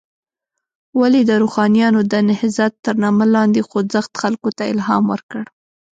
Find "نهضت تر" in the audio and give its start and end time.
2.29-2.95